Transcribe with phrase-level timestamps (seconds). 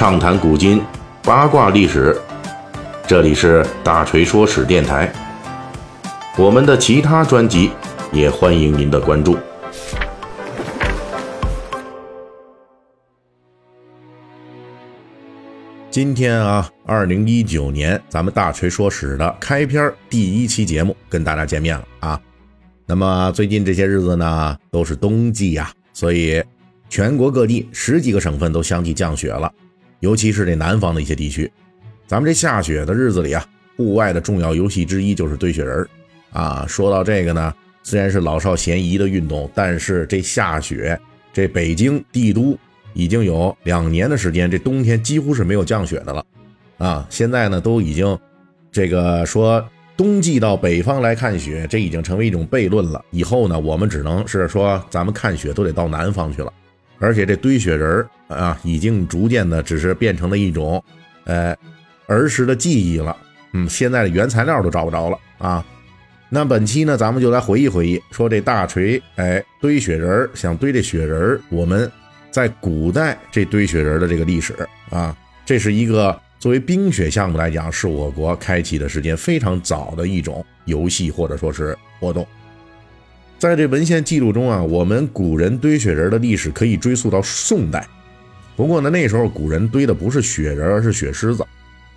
[0.00, 0.82] 畅谈古今，
[1.22, 2.18] 八卦历史。
[3.06, 5.12] 这里是大锤说史电台。
[6.38, 7.70] 我们的其他专辑
[8.10, 9.36] 也欢迎您的关注。
[15.90, 22.18] 今天啊，二零一九年，咱们大锤说史的开篇第一期节目跟大家见面了啊。
[22.86, 26.42] 那么最近这些日子呢，都是冬季呀，所以
[26.88, 29.52] 全国各地十几个省份都相继降雪了，
[30.00, 31.50] 尤其是这南方的一些地区。
[32.06, 33.46] 咱们这下雪的日子里啊，
[33.76, 35.88] 户外的重要游戏之一就是堆雪人
[36.32, 36.66] 啊。
[36.68, 40.98] 说到这个呢，虽然是老少咸宜的运动，但是这下雪，
[41.32, 42.58] 这北京帝都
[42.94, 46.26] 已经有两年的时间，这冬天几乎是没有降雪的了
[46.78, 47.06] 啊。
[47.08, 48.18] 现在呢，都已经
[48.72, 49.64] 这个说。
[49.96, 53.04] 冬季到北方来看雪，这已经成为一种悖论了。
[53.10, 56.50] 以后呢，我们只能是说，咱们看雪都得到南方去了。
[57.00, 60.82] 而且这堆雪人啊，已经逐渐的只是变成了一种，
[61.24, 61.56] 呃，
[62.06, 63.16] 儿时的记忆了。
[63.52, 65.64] 嗯，现在的原材料都找不着了啊。
[66.28, 71.90] 那本期呢，咱们就来回忆回忆，说这大锤，哎，堆雪人想堆这雪人我们
[72.30, 74.54] 在古代这堆雪人的这个历史
[74.90, 76.16] 啊，这是一个。
[76.38, 82.26] 作为冰雪项目来讲，是我国开启的时间非常早的一种游戏或者说是活动。
[83.40, 87.88] 在这文献记录中啊，我们古人堆雪人的历史可以追溯到宋代。
[88.54, 91.42] 不过呢，那时候古人堆的不是雪人，而是雪狮子。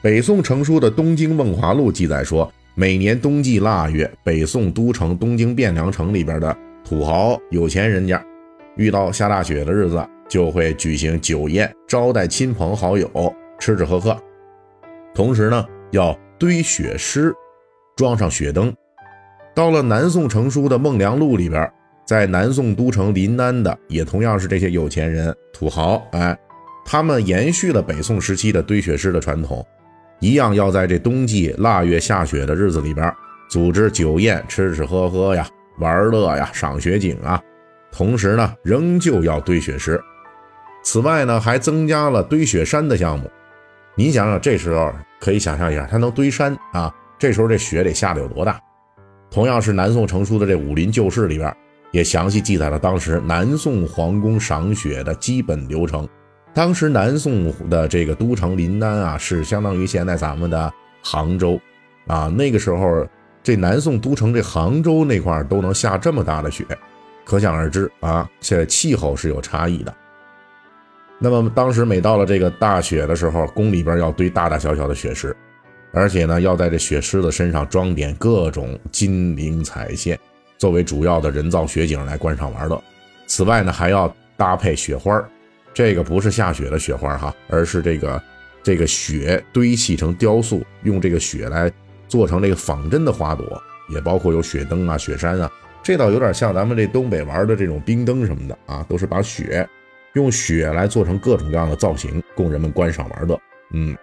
[0.00, 8.24] 北宋成书的《东京梦华录》记载说，每年冬季腊月，北宋都城东京汴梁城里边的土豪有钱人家，
[8.78, 13.10] 遇到下大雪的日子，就会举行酒宴，招待亲朋好友，
[13.58, 14.18] 吃吃喝喝。
[15.14, 17.30] 同时呢，要堆雪狮，
[17.94, 18.74] 装上雪灯。
[19.56, 21.72] 到了南宋成书的《孟良录》里边，
[22.04, 26.38] 在南宋都城临安的，也同样是这些有钱人、土豪，哎，
[26.84, 29.66] 他们延续了北宋时期的堆雪狮的传统，
[30.20, 33.10] 一样要在这冬季腊月下雪的日子里边，
[33.48, 37.40] 组织酒宴，吃吃喝喝呀，玩乐呀，赏雪景啊。
[37.90, 39.98] 同时呢，仍旧要堆雪狮。
[40.84, 43.30] 此外呢，还增加了堆雪山的项目。
[43.94, 46.94] 您想想，这时候可以想象一下，它能堆山啊？
[47.18, 48.60] 这时候这雪得下的有多大？
[49.30, 51.54] 同样是南宋成书的这《武林旧事》里边，
[51.92, 56.08] 也详细记载了当时南宋皇宫赏雪的基本流程。
[56.54, 60.72] 当时南宋的这个都城临安啊，是相当于现在咱们的
[61.02, 61.60] 杭州
[62.06, 62.32] 啊。
[62.34, 63.06] 那个时候，
[63.42, 66.64] 这南宋都城这杭州那块都能下这么大的雪，
[67.24, 69.94] 可想而知啊，这气候是有差异的。
[71.18, 75.36] 那么当时每到了这个大雪的时候，宫里边要堆大大小小的雪石，
[75.92, 80.18] 而且呢，要在这雪狮子身上装点各种金鳞彩线，
[80.58, 82.82] 作为主要的人造雪景来观赏玩乐。
[83.26, 85.22] 此外呢，还要搭配雪花
[85.72, 88.22] 这个不是下雪的雪花哈，而是这个
[88.62, 91.70] 这个雪堆砌成雕塑，用这个雪来
[92.08, 95.50] 做成这个仿真的花朵，也包括有雪灯啊、雪山啊，
[95.82, 99.68] 这倒有点像咱们这东北玩的这种冰灯什么的啊，都是把雪。
[100.14, 103.38] 用雪来做成各种各样的造型，供人们观赏玩乐。
[103.74, 103.94] 嗯，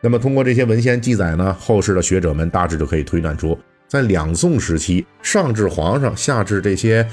[0.00, 3.58] 那么通过这些文献记载呢，后世的学者们大致就可以推断出，
[3.88, 7.06] 在两宋时期，上至皇上，下至这些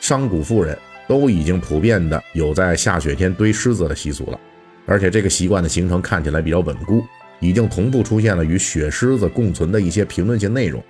[0.00, 4.40] 商贾富人都已经普遍的有在下雪天堆狮子的习俗了。
[4.86, 7.04] 而且这个习惯的形成看起来比较稳固，
[7.38, 10.82] 已经同步出现了与雪狮子共存的一些评论性内容。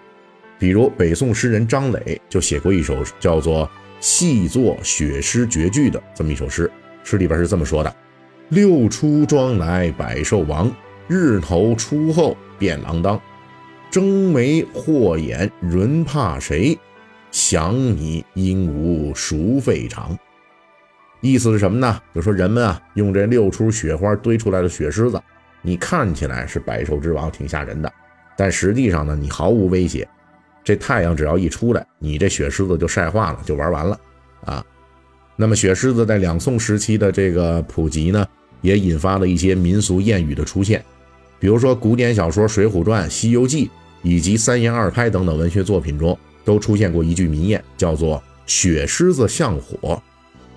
[0.58, 3.66] 比如北宋诗人张磊就写过一首叫做
[3.98, 6.70] 《细作雪狮绝句》的这么一首诗。
[7.02, 7.94] 诗里边是这么说的
[8.50, 10.70] ：“六出庄来百兽王，
[11.10, 13.20] 日头出后变郎当。
[13.90, 16.78] 争眉祸眼人怕谁？
[17.32, 20.16] 想你鹦鹉熟肺长。”
[21.20, 22.00] 意思是什么呢？
[22.14, 25.20] 就说人们啊，用这六出雪花堆出来的雪狮子，
[25.62, 27.92] 你看起来是百兽之王，挺吓人的，
[28.36, 30.08] 但实际上呢，你毫无威胁。
[30.62, 33.98] 这太阳只要一出来，你这雪狮子就晒化了，就玩完了
[34.44, 34.64] 啊。
[35.34, 38.24] 那么雪狮子在两宋时期的这个普及呢，
[38.60, 40.84] 也引发了一些民俗谚语的出现，
[41.40, 43.66] 比如说古典小说《水浒传》《西游记》
[44.02, 50.00] 以及三言二拍等等文学作品中，都出现过一句名谚，叫做“雪狮子像火”，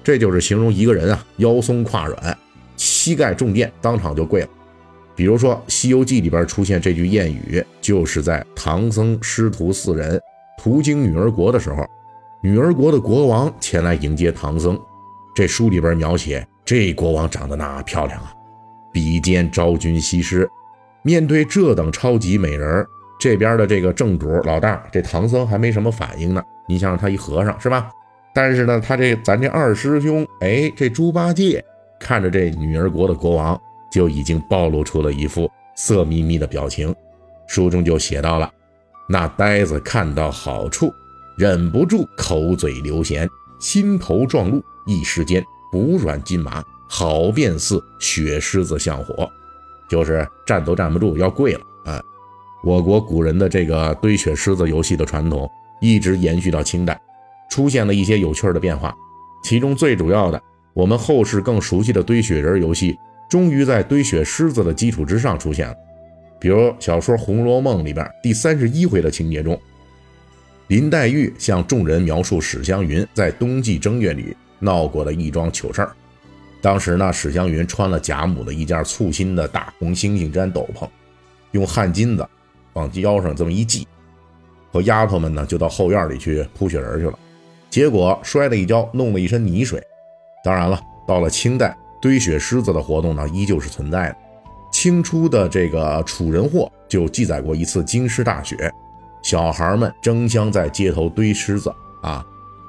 [0.03, 2.38] 这就是形容一个人啊腰松胯软，
[2.75, 4.47] 膝盖中箭，当场就跪了。
[5.15, 10.21] 比如说《西游记》里边出现这句谚语，就是在唐僧师徒四人
[10.62, 11.85] 途经女儿国的时候。
[12.41, 14.77] 女儿国的国王前来迎接唐僧，
[15.33, 18.33] 这书里边描写这国王长得那漂亮啊，
[18.91, 20.45] 比肩昭君西施。
[21.03, 22.85] 面对这等超级美人，
[23.19, 26.41] 这边的这个正主老大这唐僧还没什么反应呢。
[26.67, 27.91] 你想想他一和尚是吧？
[28.33, 31.63] 但是呢，他这咱这二师兄，哎，这猪八戒
[32.00, 33.59] 看着这女儿国的国王
[33.91, 36.95] 就已经暴露出了一副色眯眯的表情。
[37.47, 38.49] 书中就写到了，
[39.07, 40.91] 那呆子看到好处，
[41.38, 43.27] 忍不住口嘴流涎，
[43.59, 49.29] 心头撞鹿，一时间骨软筋麻，好便似雪狮子向火，
[49.94, 52.01] 就是站都站不住，要跪了啊！
[52.63, 55.48] 我国古人的这个堆雪狮子游戏的传统
[55.81, 57.00] 一直延续到清代，
[57.48, 58.92] 出现了一些有趣的变化，
[59.44, 60.42] 其中最主要的，
[60.74, 62.98] 我们后世更熟悉的堆雪人游戏，
[63.30, 65.75] 终于在堆雪狮子的基础之上出现了。
[66.40, 69.56] 比如小说《红楼梦》里边第三十一回的情节中，
[70.69, 75.95] 林黛玉向众人描述史湘云在冬季正月里闹过的一桩糗事儿。
[76.63, 80.88] 当时呢，史湘云穿了贾母的一件簇新的大红猩猩毡斗篷，
[81.51, 82.25] 用汗巾子
[82.71, 83.86] 往腰上这么一系，
[84.71, 87.19] 和丫头们呢就到后院里去扑雪人去了。
[87.69, 89.83] 结果摔了一跤，弄了一身泥水。
[90.42, 94.16] 当然了，到了清代，堆雪狮子的活动呢依旧是存在的。
[94.71, 98.71] 清初的这个《楚人祸》就记载过一次京师大雪，
[99.21, 101.69] 小孩们争相在街头堆狮子
[102.01, 102.25] 啊。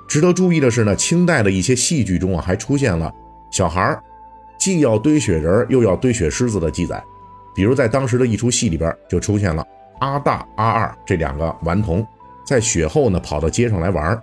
[0.08, 3.14] 值得注意的是呢，清代的一些戏剧中啊，还出现了
[3.54, 3.96] 小孩
[4.58, 7.00] 既要堆雪人又要堆雪狮子的记载。
[7.54, 9.64] 比如在当时的一出戏里边，就出现了
[10.00, 12.04] 阿大、阿二这两个顽童，
[12.44, 14.20] 在雪后呢跑到街上来玩。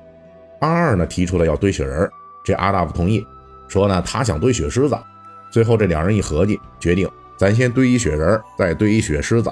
[0.60, 2.10] 阿二呢提出了要堆雪人，
[2.44, 3.26] 这阿大不同意，
[3.70, 5.00] 说呢他想堆雪狮子。
[5.50, 7.10] 最后这两人一合计，决定。
[7.38, 9.50] 咱先堆一雪人，再堆一雪狮子。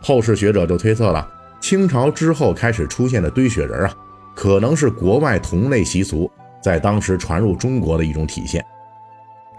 [0.00, 1.30] 后世学者就推测了，
[1.60, 3.94] 清朝之后开始出现的堆雪人啊，
[4.34, 6.30] 可能是国外同类习俗
[6.62, 8.64] 在当时传入中国的一种体现。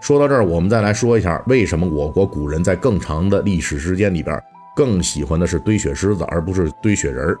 [0.00, 4.40] 说到这儿，我们再来说一下，为什么我国古人在更长的历史时间里边
[4.76, 7.38] 更喜欢的是堆雪狮子，而不是堆雪人儿？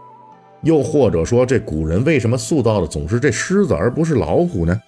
[0.62, 4.80] 又或者说，这古人为什么塑造的总是这狮子而不是老虎呢？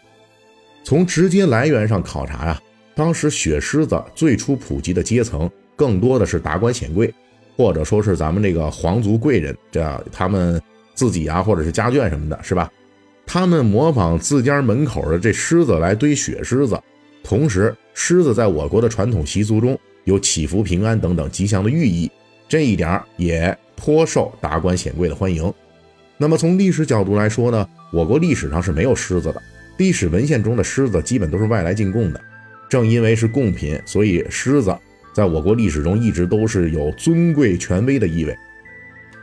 [0.83, 2.61] 从直接来源上考察呀。
[2.95, 7.15] 当时雪狮子最初普及的阶层，更多的是达官显贵，
[7.57, 10.61] 或者说是咱们这个皇族贵人，这样他们
[10.95, 12.69] 自己啊，或者是家眷什么的，是吧？
[13.25, 16.81] 他们模仿自家门口的这狮子来堆雪狮子，
[17.29, 22.11] 同时狮子在我国的传统习俗中有祈福平安等等吉祥的寓意，
[22.49, 25.53] 这一点也颇受达官显贵的欢迎。
[26.17, 29.43] 那么从历史角度来说呢，我国历史上是没有狮子的，
[29.77, 32.21] 历史文献中的狮子基本都是外来进贡的。
[32.67, 34.75] 正因为是贡品，所以狮子
[35.13, 38.35] 在我国历史中一直都是有尊贵权威的意味。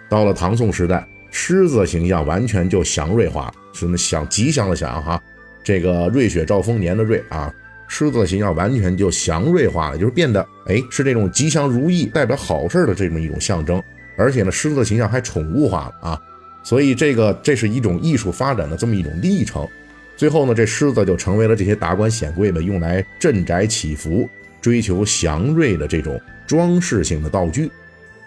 [0.08, 5.20] 到了唐宋时代，狮子形象完全就祥瑞化，是那祥吉祥的祥哈，
[5.64, 7.52] 这个瑞雪兆丰年的瑞啊，
[7.88, 13.82] 狮子的形象完全就祥瑞化了，就是变得哎是这种吉祥如意、代表好事的这么一种象征。
[14.18, 16.22] 而且呢，狮子的形象还宠物化了啊，
[16.64, 19.68] 所以这个这是一种艺术发展的这么一种历程。
[20.16, 24.30] 最后呢，这狮子就成为了这些达官显贵们用来镇宅祈福、
[24.62, 26.18] 追求祥瑞的这种
[26.48, 27.70] 装饰性的道具，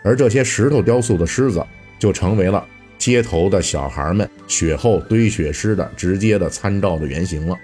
[0.05, 1.65] 而这些石头雕塑的狮子
[1.99, 2.63] 就成为了
[2.99, 7.57] 街头的小孩们雪后堆雪狮的直接的参照的原型了。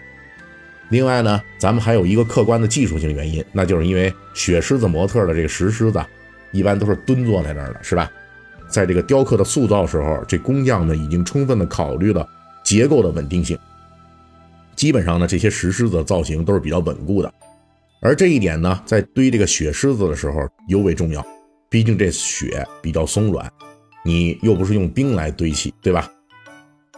[0.95, 6.01] 另外呢，咱们还有一个客观的技术性原因，那就是因为雪狮子模特的这个石狮子
[6.53, 8.09] 一般都是蹲坐在那儿的，是吧？
[8.69, 12.25] 在这个雕刻的塑造时候，这工匠呢已经充分的考虑了
[12.63, 13.59] 结构的稳定性。
[14.77, 17.35] 基本上呢，这些石狮子的造型都是比较稳固的，
[18.01, 21.27] 而这一点呢，在堆这个雪狮子的时候尤为重要。
[21.69, 23.51] 毕竟这雪比较松软，
[24.05, 26.09] 你又不是用冰来堆砌，对吧？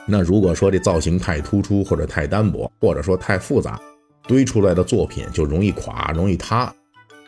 [0.09, 3.77] 那如果说这造型太突出，或者太单薄，或者说太复杂，
[4.27, 6.73] 堆出来的作品就容易垮，容易塌。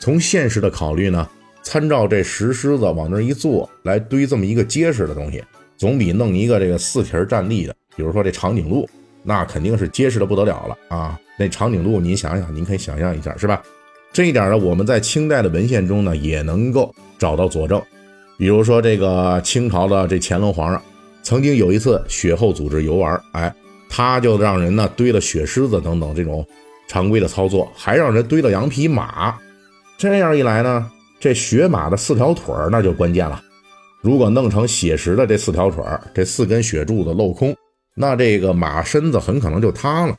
[0.01, 1.29] 从现实的考虑呢，
[1.63, 5.43] 参照这石狮子往那一坐，来堆这么一个结实的东西，
[5.77, 8.89] 总比弄一个这个四蹄站立的，比如说这长颈鹿。
[9.25, 11.21] 那肯定是结实的不得了了啊！
[11.39, 13.61] 那长颈鹿，您想想，您可以想象一下，是吧？
[14.11, 17.83] 这一点呢，我们在清代的文献中呢也能够找到佐证。
[18.39, 20.81] 比如说，这个清朝的这乾隆皇上，
[21.23, 23.53] 曾经有一次雪后组织游玩，哎，
[23.91, 26.47] 他就让人呢堆了雪狮子等等这种
[26.89, 29.39] 常规的操作，还让人堆了羊皮马。
[29.97, 30.91] 这样一来呢，
[31.21, 33.41] 这雪马的四条腿儿那就关键了。
[34.01, 37.55] 如果弄成写实的这四条腿儿，这四根雪柱子镂空。
[37.95, 40.15] 那这个马身子很可能就塌了，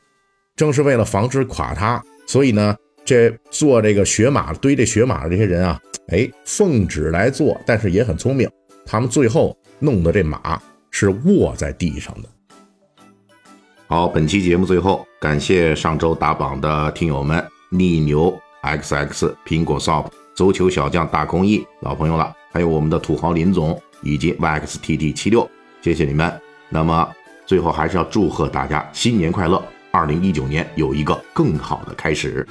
[0.54, 8.46] 正是为了防止垮塌，所以呢，这做这个雪马堆这雪马的这些人啊，哎，奉旨来做，但是也很聪明，
[8.84, 10.60] 他们最后弄的这马
[10.90, 12.28] 是卧在地上的。
[13.90, 18.32] 好，本期节目最后感谢上周打榜的听友们：逆牛
[18.62, 25.50] XX、苹果 soft、足球小将大空翼老朋友了，还有我们的土豪林总以及 YXTT 七六，
[25.82, 26.32] 谢谢你们。
[26.68, 27.10] 那么。
[27.46, 32.46] 最后还是要祝贺大家新年快乐，二零一九年有一个更好的开始。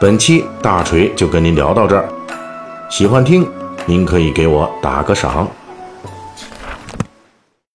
[0.00, 2.08] 本期大锤就跟您聊到这儿，
[2.88, 3.46] 喜欢听
[3.84, 5.46] 您可以给我打个赏。